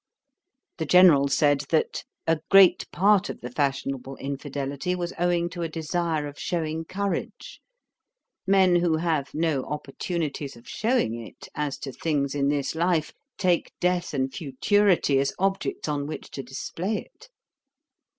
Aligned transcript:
The 0.79 0.87
General 0.87 1.27
said, 1.27 1.61
that 1.69 2.05
'a 2.25 2.39
great 2.49 2.89
part 2.91 3.29
of 3.29 3.41
the 3.41 3.51
fashionable 3.51 4.15
infidelity 4.15 4.95
was 4.95 5.13
owing 5.19 5.47
to 5.51 5.61
a 5.61 5.69
desire 5.69 6.25
of 6.25 6.39
shewing 6.39 6.85
courage. 6.85 7.61
Men 8.47 8.77
who 8.77 8.95
have 8.97 9.31
no 9.35 9.61
opportunities 9.65 10.55
of 10.55 10.67
shewing 10.67 11.23
it 11.23 11.49
as 11.53 11.77
to 11.77 11.91
things 11.91 12.33
in 12.33 12.47
this 12.49 12.73
life, 12.73 13.13
take 13.37 13.73
death 13.79 14.15
and 14.15 14.33
futurity 14.33 15.19
as 15.19 15.35
objects 15.37 15.87
on 15.87 16.07
which 16.07 16.31
to 16.31 16.41
display 16.41 16.97
it.' 17.13 17.29